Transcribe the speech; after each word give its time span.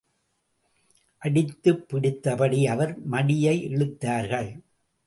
அடித்து 1.21 1.73
பிடித்தபடி 1.73 2.65
அவர் 2.67 2.95
மடியை 3.11 3.55
இழுத்தார்கள். 3.69 4.51